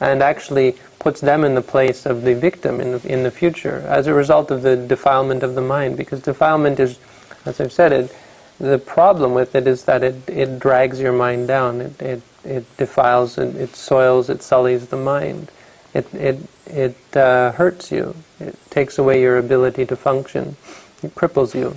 and 0.00 0.22
actually 0.22 0.76
puts 0.98 1.20
them 1.20 1.44
in 1.44 1.54
the 1.54 1.62
place 1.62 2.06
of 2.06 2.22
the 2.22 2.34
victim 2.34 2.80
in 2.80 2.92
the, 2.92 3.12
in 3.12 3.22
the 3.22 3.30
future 3.30 3.84
as 3.86 4.06
a 4.06 4.14
result 4.14 4.50
of 4.50 4.62
the 4.62 4.76
defilement 4.76 5.42
of 5.42 5.54
the 5.54 5.60
mind. 5.60 5.96
Because 5.96 6.20
defilement 6.20 6.80
is, 6.80 6.98
as 7.44 7.60
I've 7.60 7.72
said, 7.72 7.92
it, 7.92 8.16
the 8.58 8.78
problem 8.78 9.32
with 9.32 9.54
it 9.54 9.66
is 9.66 9.84
that 9.84 10.02
it, 10.02 10.28
it 10.28 10.58
drags 10.58 11.00
your 11.00 11.12
mind 11.12 11.48
down. 11.48 11.80
It, 11.80 12.02
it 12.02 12.22
it 12.44 12.76
defiles, 12.76 13.38
it, 13.38 13.54
it 13.56 13.76
soils, 13.76 14.30
it 14.30 14.42
sullies 14.42 14.88
the 14.88 14.96
mind. 14.96 15.50
It, 15.92 16.12
it, 16.14 16.38
it 16.66 17.16
uh, 17.16 17.52
hurts 17.52 17.90
you. 17.90 18.14
It 18.38 18.56
takes 18.70 18.98
away 18.98 19.20
your 19.20 19.38
ability 19.38 19.86
to 19.86 19.96
function. 19.96 20.56
It 21.02 21.14
cripples 21.14 21.54
you. 21.54 21.76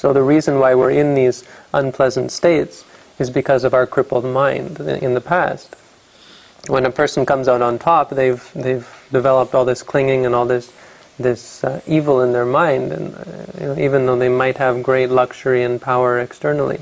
So 0.00 0.14
the 0.14 0.22
reason 0.22 0.58
why 0.58 0.74
we're 0.74 0.92
in 0.92 1.14
these 1.14 1.44
unpleasant 1.74 2.32
states 2.32 2.86
is 3.18 3.28
because 3.28 3.64
of 3.64 3.74
our 3.74 3.86
crippled 3.86 4.24
mind 4.24 4.80
in 4.80 5.12
the 5.12 5.20
past. 5.20 5.76
When 6.68 6.86
a 6.86 6.90
person 6.90 7.26
comes 7.26 7.48
out 7.48 7.60
on 7.60 7.78
top, 7.78 8.08
they've, 8.08 8.42
they've 8.54 8.88
developed 9.12 9.54
all 9.54 9.66
this 9.66 9.82
clinging 9.82 10.24
and 10.24 10.34
all 10.34 10.46
this, 10.46 10.72
this 11.18 11.62
uh, 11.64 11.82
evil 11.86 12.22
in 12.22 12.32
their 12.32 12.46
mind, 12.46 12.92
and 12.92 13.14
uh, 13.60 13.78
even 13.78 14.06
though 14.06 14.18
they 14.18 14.30
might 14.30 14.56
have 14.56 14.82
great 14.82 15.10
luxury 15.10 15.64
and 15.64 15.82
power 15.82 16.18
externally, 16.18 16.80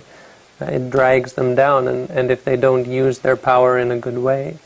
it 0.61 0.89
drags 0.89 1.33
them 1.33 1.57
down, 1.57 1.89
and, 1.89 2.09
and 2.11 2.31
if 2.31 2.45
they 2.45 2.57
don't 2.57 2.87
use 2.87 3.19
their 3.19 3.37
power 3.37 3.81
in 3.81 3.91
a 3.91 3.99
good 3.99 4.19
way, 4.19 4.59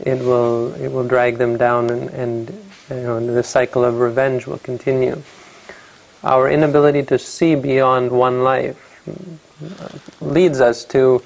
it 0.00 0.18
will 0.18 0.74
it 0.74 0.88
will 0.90 1.06
drag 1.06 1.38
them 1.38 1.56
down, 1.56 1.90
and, 1.90 2.10
and 2.10 2.50
you 2.90 2.96
know 2.96 3.24
the 3.24 3.44
cycle 3.44 3.84
of 3.84 4.00
revenge 4.00 4.48
will 4.48 4.58
continue. 4.58 5.22
Our 6.24 6.50
inability 6.50 7.02
to 7.04 7.18
see 7.18 7.54
beyond 7.54 8.10
one 8.10 8.42
life 8.42 8.80
leads 10.20 10.60
us 10.60 10.84
to. 10.86 11.22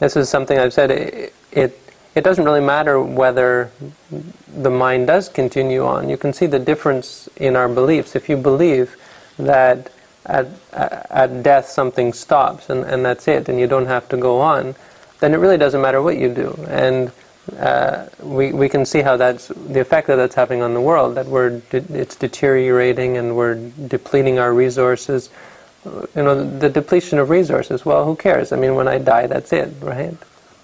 This 0.00 0.16
is 0.16 0.28
something 0.28 0.58
I've 0.58 0.72
said. 0.72 0.90
It, 0.90 1.34
it 1.52 1.80
it 2.14 2.22
doesn't 2.22 2.44
really 2.44 2.60
matter 2.60 3.00
whether 3.00 3.70
the 4.46 4.70
mind 4.70 5.08
does 5.08 5.28
continue 5.28 5.84
on. 5.84 6.08
You 6.08 6.16
can 6.16 6.32
see 6.32 6.46
the 6.46 6.58
difference 6.58 7.28
in 7.36 7.56
our 7.56 7.68
beliefs. 7.68 8.14
If 8.14 8.28
you 8.28 8.36
believe 8.36 8.96
that 9.38 9.90
at, 10.26 10.46
at 10.72 11.42
death 11.42 11.68
something 11.68 12.12
stops 12.12 12.70
and, 12.70 12.84
and 12.84 13.04
that's 13.04 13.26
it, 13.26 13.48
and 13.48 13.58
you 13.58 13.66
don't 13.66 13.86
have 13.86 14.08
to 14.10 14.16
go 14.16 14.40
on, 14.40 14.76
then 15.18 15.34
it 15.34 15.38
really 15.38 15.58
doesn't 15.58 15.80
matter 15.80 16.00
what 16.00 16.16
you 16.16 16.32
do. 16.32 16.56
And 16.68 17.10
uh, 17.58 18.06
we, 18.20 18.52
we 18.52 18.68
can 18.68 18.86
see 18.86 19.02
how 19.02 19.16
that's 19.16 19.48
the 19.48 19.80
effect 19.80 20.06
that 20.06 20.16
that's 20.16 20.34
having 20.34 20.62
on 20.62 20.74
the 20.74 20.80
world, 20.80 21.14
that 21.16 21.26
we're 21.26 21.60
de- 21.60 21.84
it's 21.92 22.16
deteriorating 22.16 23.16
and 23.16 23.36
we're 23.36 23.54
depleting 23.86 24.38
our 24.38 24.52
resources. 24.52 25.30
You 25.84 26.08
know, 26.22 26.58
the 26.58 26.70
depletion 26.70 27.18
of 27.18 27.28
resources, 27.28 27.84
well, 27.84 28.06
who 28.06 28.16
cares? 28.16 28.52
I 28.52 28.56
mean, 28.56 28.74
when 28.74 28.88
I 28.88 28.98
die, 28.98 29.26
that's 29.26 29.52
it, 29.52 29.74
right? 29.80 30.16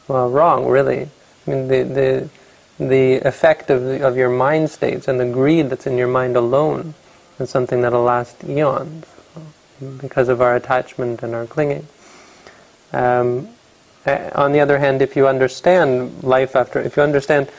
Well, 0.08 0.30
wrong, 0.30 0.66
really. 0.66 1.08
I 1.46 1.50
mean, 1.50 1.68
the, 1.68 1.82
the, 1.82 2.84
the 2.84 3.28
effect 3.28 3.68
of, 3.68 3.86
of 4.00 4.16
your 4.16 4.30
mind 4.30 4.70
states 4.70 5.06
and 5.06 5.20
the 5.20 5.26
greed 5.26 5.68
that's 5.68 5.86
in 5.86 5.98
your 5.98 6.08
mind 6.08 6.36
alone 6.36 6.94
is 7.38 7.50
something 7.50 7.82
that'll 7.82 8.02
last 8.02 8.42
eons 8.44 9.04
because 10.00 10.28
of 10.28 10.40
our 10.40 10.56
attachment 10.56 11.22
and 11.22 11.34
our 11.34 11.46
clinging. 11.46 11.86
Um, 12.92 13.48
on 14.06 14.52
the 14.52 14.60
other 14.60 14.78
hand, 14.78 15.02
if 15.02 15.16
you 15.16 15.26
understand 15.28 16.22
life 16.22 16.56
after, 16.56 16.80
if 16.80 16.96
you 16.96 17.02
understand, 17.02 17.50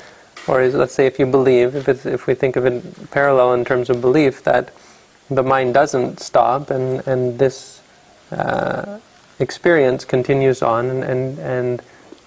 or 0.47 0.67
let's 0.69 0.93
say 0.93 1.05
if 1.05 1.19
you 1.19 1.25
believe, 1.25 1.75
if, 1.75 2.05
if 2.05 2.27
we 2.27 2.33
think 2.33 2.55
of 2.55 2.65
it 2.65 3.11
parallel 3.11 3.53
in 3.53 3.63
terms 3.63 3.89
of 3.89 4.01
belief, 4.01 4.43
that 4.43 4.71
the 5.29 5.43
mind 5.43 5.73
doesn't 5.73 6.19
stop 6.19 6.69
and, 6.69 7.05
and 7.07 7.39
this 7.39 7.81
uh, 8.31 8.99
experience 9.39 10.05
continues 10.05 10.61
on 10.61 10.87
and, 10.87 11.03
and, 11.03 11.39
and, 11.39 11.81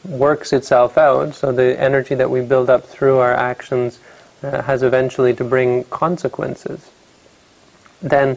works 0.05 0.53
itself 0.53 0.99
out, 0.99 1.35
so 1.35 1.51
the 1.51 1.81
energy 1.81 2.15
that 2.15 2.31
we 2.31 2.43
build 2.43 2.69
up 2.69 2.85
through 2.85 3.17
our 3.17 3.33
actions 3.33 3.99
uh, 4.43 4.61
has 4.61 4.83
eventually 4.83 5.33
to 5.33 5.43
bring 5.43 5.83
consequences, 5.85 6.91
then 8.03 8.37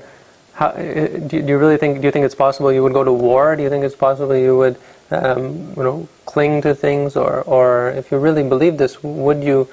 how, 0.58 0.70
uh, 0.70 1.08
do, 1.20 1.38
you 1.38 1.58
really 1.60 1.78
think? 1.78 2.02
Do 2.02 2.08
you 2.08 2.12
think 2.12 2.26
it's 2.26 2.34
possible 2.34 2.74
you 2.74 2.82
would 2.82 2.94
go 2.94 3.04
to 3.04 3.14
war? 3.14 3.56
Do 3.56 3.62
you 3.62 3.70
think 3.70 3.84
it's 3.84 3.96
possible 3.96 4.36
you 4.36 4.58
would, 4.58 4.76
um, 5.12 5.72
you 5.78 5.84
know, 5.84 6.10
cling 6.26 6.64
to 6.64 6.74
things, 6.74 7.16
or, 7.16 7.42
or 7.44 7.92
if 7.92 8.12
you 8.12 8.18
really 8.18 8.42
believe 8.42 8.80
this, 8.80 9.04
would 9.04 9.44
you 9.44 9.68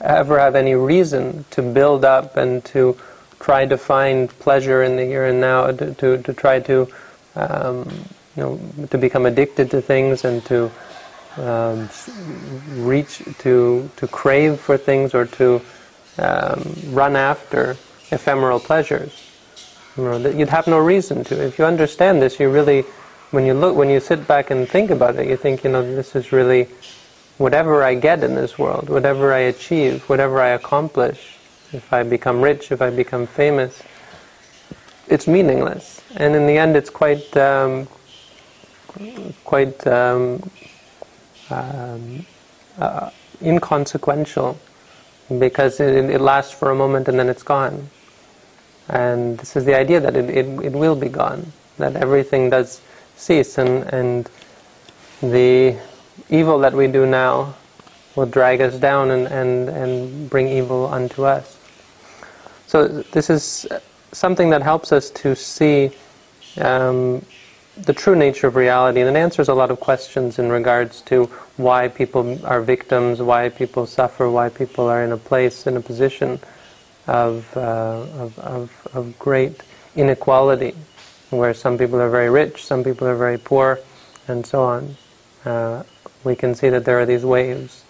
ever 0.00 0.38
have 0.38 0.54
any 0.54 0.76
reason 0.76 1.44
to 1.50 1.60
build 1.60 2.04
up 2.04 2.36
and 2.36 2.64
to 2.66 2.96
try 3.40 3.66
to 3.66 3.76
find 3.76 4.30
pleasure 4.38 4.84
in 4.84 4.94
the 4.94 5.04
here 5.04 5.26
and 5.26 5.40
now, 5.40 5.72
to, 5.72 5.92
to, 5.94 6.22
to 6.22 6.32
try 6.32 6.60
to, 6.60 6.86
um, 7.34 7.90
you 8.36 8.42
know, 8.44 8.60
to 8.90 8.96
become 8.96 9.26
addicted 9.26 9.68
to 9.72 9.82
things 9.82 10.24
and 10.24 10.44
to 10.44 10.70
um, 11.36 11.88
reach 12.76 13.22
to 13.38 13.90
to 13.96 14.06
crave 14.06 14.60
for 14.60 14.76
things 14.76 15.14
or 15.14 15.24
to 15.26 15.60
um, 16.18 16.76
run 16.90 17.16
after 17.16 17.76
ephemeral 18.12 18.60
pleasures? 18.60 19.27
You 19.98 20.04
know, 20.04 20.16
you'd 20.30 20.48
have 20.50 20.68
no 20.68 20.78
reason 20.78 21.24
to. 21.24 21.44
If 21.44 21.58
you 21.58 21.64
understand 21.64 22.22
this, 22.22 22.38
you 22.38 22.48
really, 22.48 22.82
when 23.32 23.44
you 23.44 23.52
look, 23.52 23.74
when 23.74 23.90
you 23.90 23.98
sit 23.98 24.28
back 24.28 24.52
and 24.52 24.68
think 24.68 24.90
about 24.90 25.16
it, 25.16 25.26
you 25.26 25.36
think, 25.36 25.64
you 25.64 25.70
know, 25.70 25.82
this 25.82 26.14
is 26.14 26.30
really, 26.30 26.68
whatever 27.36 27.82
I 27.82 27.96
get 27.96 28.22
in 28.22 28.36
this 28.36 28.56
world, 28.56 28.88
whatever 28.88 29.34
I 29.34 29.40
achieve, 29.40 30.08
whatever 30.08 30.40
I 30.40 30.50
accomplish, 30.50 31.36
if 31.72 31.92
I 31.92 32.04
become 32.04 32.40
rich, 32.40 32.70
if 32.70 32.80
I 32.80 32.90
become 32.90 33.26
famous, 33.26 33.82
it's 35.08 35.26
meaningless. 35.26 36.00
And 36.14 36.36
in 36.36 36.46
the 36.46 36.56
end, 36.56 36.76
it's 36.76 36.90
quite, 36.90 37.36
um, 37.36 37.88
quite 39.44 39.84
um, 39.84 40.48
um, 41.50 42.24
uh, 42.78 43.10
inconsequential 43.42 44.60
because 45.40 45.80
it, 45.80 46.08
it 46.08 46.20
lasts 46.20 46.52
for 46.52 46.70
a 46.70 46.74
moment 46.76 47.08
and 47.08 47.18
then 47.18 47.28
it's 47.28 47.42
gone. 47.42 47.90
And 48.88 49.38
this 49.38 49.56
is 49.56 49.64
the 49.64 49.76
idea 49.76 50.00
that 50.00 50.16
it, 50.16 50.30
it, 50.30 50.46
it 50.64 50.72
will 50.72 50.96
be 50.96 51.08
gone, 51.08 51.52
that 51.76 51.96
everything 51.96 52.50
does 52.50 52.80
cease, 53.16 53.58
and, 53.58 53.84
and 53.92 54.30
the 55.20 55.76
evil 56.30 56.58
that 56.60 56.72
we 56.72 56.86
do 56.86 57.04
now 57.04 57.54
will 58.16 58.26
drag 58.26 58.60
us 58.60 58.76
down 58.76 59.10
and, 59.10 59.26
and, 59.26 59.68
and 59.68 60.30
bring 60.30 60.48
evil 60.48 60.86
unto 60.86 61.24
us. 61.24 61.58
So 62.66 62.88
this 62.88 63.30
is 63.30 63.66
something 64.12 64.50
that 64.50 64.62
helps 64.62 64.92
us 64.92 65.10
to 65.10 65.36
see 65.36 65.90
um, 66.58 67.24
the 67.76 67.92
true 67.92 68.16
nature 68.16 68.46
of 68.46 68.56
reality, 68.56 69.00
and 69.00 69.16
it 69.16 69.18
answers 69.18 69.48
a 69.48 69.54
lot 69.54 69.70
of 69.70 69.80
questions 69.80 70.38
in 70.38 70.50
regards 70.50 71.02
to 71.02 71.26
why 71.56 71.88
people 71.88 72.44
are 72.46 72.60
victims, 72.60 73.20
why 73.20 73.50
people 73.50 73.86
suffer, 73.86 74.28
why 74.30 74.48
people 74.48 74.86
are 74.86 75.04
in 75.04 75.12
a 75.12 75.16
place, 75.16 75.66
in 75.66 75.76
a 75.76 75.80
position 75.80 76.40
of, 77.08 77.56
uh, 77.56 77.60
of, 77.60 78.38
of, 78.38 78.88
of, 78.92 79.18
great 79.18 79.62
inequality, 79.96 80.74
where 81.30 81.54
some 81.54 81.78
people 81.78 82.00
are 82.00 82.10
very 82.10 82.28
rich, 82.28 82.64
some 82.64 82.84
people 82.84 83.08
are 83.08 83.16
very 83.16 83.38
poor, 83.38 83.78
and 84.28 84.44
so 84.46 84.62
on. 84.62 84.96
Uh, 85.44 85.82
we 86.22 86.36
can 86.36 86.54
see 86.54 86.68
that 86.68 86.84
there 86.84 87.00
are 87.00 87.06
these 87.06 87.24
waves, 87.24 87.84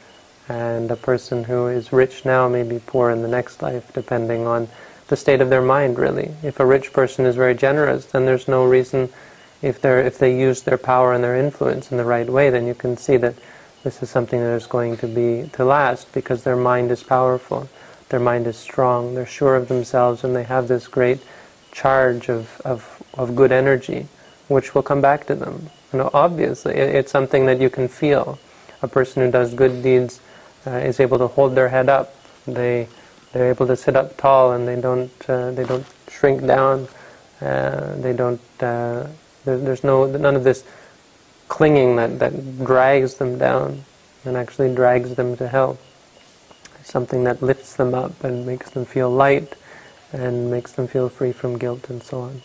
and 0.48 0.90
a 0.90 0.96
person 0.96 1.44
who 1.44 1.66
is 1.66 1.92
rich 1.92 2.24
now 2.24 2.48
may 2.48 2.62
be 2.62 2.78
poor 2.78 3.10
in 3.10 3.22
the 3.22 3.28
next 3.28 3.60
life, 3.60 3.92
depending 3.92 4.46
on 4.46 4.68
the 5.08 5.16
state 5.16 5.40
of 5.40 5.50
their 5.50 5.62
mind, 5.62 5.98
really. 5.98 6.30
If 6.42 6.60
a 6.60 6.66
rich 6.66 6.92
person 6.92 7.26
is 7.26 7.34
very 7.34 7.54
generous, 7.54 8.06
then 8.06 8.24
there's 8.24 8.46
no 8.46 8.64
reason, 8.66 9.08
if, 9.62 9.80
they 9.80 10.06
if 10.06 10.18
they 10.18 10.38
use 10.38 10.62
their 10.62 10.78
power 10.78 11.12
and 11.12 11.24
their 11.24 11.36
influence 11.36 11.90
in 11.90 11.96
the 11.96 12.04
right 12.04 12.28
way, 12.28 12.50
then 12.50 12.66
you 12.66 12.74
can 12.74 12.96
see 12.96 13.16
that 13.16 13.34
this 13.82 14.00
is 14.00 14.10
something 14.10 14.38
that 14.38 14.54
is 14.54 14.66
going 14.66 14.96
to 14.98 15.08
be 15.08 15.48
to 15.54 15.64
last 15.64 16.12
because 16.12 16.44
their 16.44 16.56
mind 16.56 16.92
is 16.92 17.02
powerful. 17.02 17.68
Their 18.08 18.20
mind 18.20 18.46
is 18.46 18.56
strong, 18.56 19.14
they're 19.14 19.26
sure 19.26 19.56
of 19.56 19.68
themselves, 19.68 20.24
and 20.24 20.34
they 20.34 20.44
have 20.44 20.68
this 20.68 20.88
great 20.88 21.20
charge 21.72 22.28
of, 22.28 22.60
of, 22.64 23.02
of 23.14 23.36
good 23.36 23.52
energy, 23.52 24.06
which 24.48 24.74
will 24.74 24.82
come 24.82 25.00
back 25.00 25.26
to 25.26 25.34
them. 25.34 25.70
You 25.92 26.00
know, 26.00 26.10
obviously, 26.12 26.74
it's 26.74 27.10
something 27.10 27.46
that 27.46 27.60
you 27.60 27.70
can 27.70 27.88
feel. 27.88 28.38
A 28.82 28.88
person 28.88 29.24
who 29.24 29.30
does 29.30 29.54
good 29.54 29.82
deeds 29.82 30.20
uh, 30.66 30.70
is 30.70 31.00
able 31.00 31.18
to 31.18 31.26
hold 31.26 31.54
their 31.54 31.68
head 31.68 31.88
up. 31.88 32.14
They 32.46 32.88
they're 33.32 33.50
able 33.50 33.66
to 33.66 33.76
sit 33.76 33.96
up 33.96 34.16
tall, 34.16 34.52
and 34.52 34.66
they 34.66 34.80
don't 34.80 35.10
uh, 35.28 35.50
they 35.50 35.64
don't 35.64 35.86
shrink 36.08 36.46
down. 36.46 36.88
Uh, 37.40 37.94
they 37.96 38.12
don't. 38.12 38.40
Uh, 38.60 39.06
there, 39.44 39.58
there's 39.58 39.84
no 39.84 40.06
none 40.06 40.36
of 40.36 40.44
this 40.44 40.64
clinging 41.48 41.96
that, 41.96 42.18
that 42.18 42.64
drags 42.64 43.14
them 43.14 43.38
down 43.38 43.84
and 44.24 44.36
actually 44.36 44.74
drags 44.74 45.14
them 45.14 45.36
to 45.36 45.48
hell. 45.48 45.78
Something 46.88 47.24
that 47.24 47.42
lifts 47.42 47.76
them 47.76 47.92
up 47.92 48.24
and 48.24 48.46
makes 48.46 48.70
them 48.70 48.86
feel 48.86 49.10
light 49.10 49.54
and 50.10 50.50
makes 50.50 50.72
them 50.72 50.88
feel 50.88 51.10
free 51.10 51.32
from 51.32 51.58
guilt 51.58 51.90
and 51.90 52.02
so 52.02 52.20
on. 52.20 52.40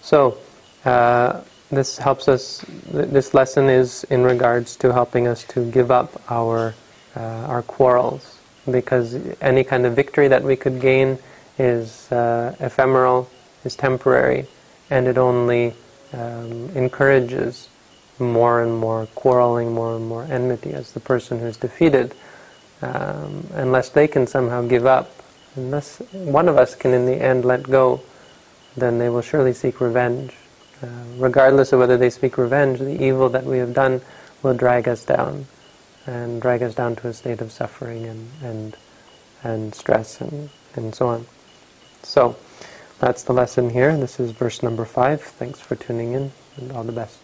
So, 0.00 0.38
uh, 0.86 1.42
this 1.68 1.98
helps 1.98 2.26
us, 2.26 2.64
this 2.90 3.34
lesson 3.34 3.68
is 3.68 4.04
in 4.04 4.22
regards 4.22 4.76
to 4.76 4.94
helping 4.94 5.26
us 5.26 5.44
to 5.48 5.70
give 5.70 5.90
up 5.90 6.22
our, 6.30 6.74
uh, 7.14 7.20
our 7.20 7.60
quarrels 7.60 8.38
because 8.70 9.18
any 9.42 9.62
kind 9.62 9.84
of 9.84 9.94
victory 9.94 10.26
that 10.28 10.42
we 10.42 10.56
could 10.56 10.80
gain 10.80 11.18
is 11.58 12.10
uh, 12.12 12.56
ephemeral, 12.60 13.28
is 13.64 13.76
temporary, 13.76 14.46
and 14.88 15.06
it 15.06 15.18
only 15.18 15.74
um, 16.14 16.70
encourages 16.74 17.68
more 18.18 18.62
and 18.62 18.74
more 18.74 19.06
quarreling, 19.14 19.74
more 19.74 19.96
and 19.96 20.08
more 20.08 20.24
enmity 20.24 20.72
as 20.72 20.92
the 20.92 21.00
person 21.00 21.40
who's 21.40 21.58
defeated, 21.58 22.14
um, 22.82 23.46
unless 23.54 23.90
they 23.90 24.08
can 24.08 24.26
somehow 24.26 24.62
give 24.62 24.86
up, 24.86 25.10
unless 25.56 25.98
one 26.12 26.48
of 26.48 26.56
us 26.56 26.74
can 26.74 26.92
in 26.92 27.06
the 27.06 27.20
end 27.20 27.44
let 27.44 27.62
go, 27.64 28.00
then 28.76 28.98
they 28.98 29.08
will 29.08 29.22
surely 29.22 29.52
seek 29.52 29.80
revenge. 29.80 30.34
Uh, 30.82 30.86
regardless 31.18 31.72
of 31.72 31.78
whether 31.78 31.98
they 31.98 32.08
seek 32.08 32.38
revenge, 32.38 32.78
the 32.78 33.02
evil 33.02 33.28
that 33.28 33.44
we 33.44 33.58
have 33.58 33.74
done 33.74 34.00
will 34.42 34.54
drag 34.54 34.88
us 34.88 35.04
down 35.04 35.46
and 36.06 36.40
drag 36.40 36.62
us 36.62 36.74
down 36.74 36.96
to 36.96 37.08
a 37.08 37.12
state 37.12 37.40
of 37.40 37.52
suffering 37.52 38.06
and, 38.06 38.30
and, 38.42 38.76
and 39.42 39.74
stress 39.74 40.20
and, 40.20 40.48
and 40.74 40.94
so 40.94 41.08
on. 41.08 41.26
So 42.02 42.36
that's 42.98 43.22
the 43.22 43.34
lesson 43.34 43.70
here. 43.70 43.94
This 43.96 44.18
is 44.18 44.30
verse 44.30 44.62
number 44.62 44.86
five. 44.86 45.20
Thanks 45.20 45.60
for 45.60 45.76
tuning 45.76 46.12
in 46.12 46.32
and 46.56 46.72
all 46.72 46.84
the 46.84 46.92
best. 46.92 47.18